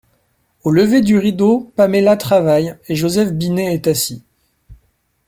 [0.63, 4.23] Au lever du rideau Paméla travaille, et Joseph Binet est assis.